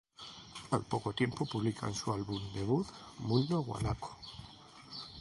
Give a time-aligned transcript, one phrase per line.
[0.71, 2.87] Al poco tiempo publican su álbum debut,
[3.19, 4.17] "Mundo guanaco".